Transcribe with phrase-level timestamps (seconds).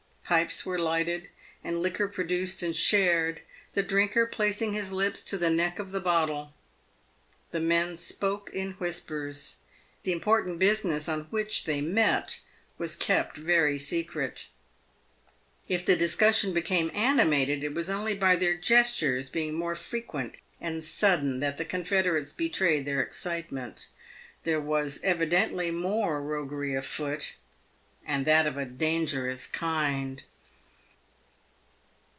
[0.23, 1.27] Pipes were lighted,
[1.61, 3.41] and liquor produced and shared,
[3.73, 6.53] the drinker placing his lips to the neck of the Dottle.
[7.51, 9.57] The men spoke in whispers.
[10.03, 12.39] The important business on which they met
[12.77, 14.47] was kept very secret.
[15.67, 20.81] If the discussion became animated, it was only by their gestures being more frequent and
[20.81, 23.87] sudden that the confederates betrayed their excitement.
[24.45, 27.35] There was evidently more roguery afoot,
[28.03, 30.23] and that of a dangerous kind.